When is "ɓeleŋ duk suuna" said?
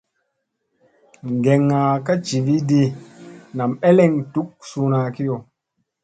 3.81-4.99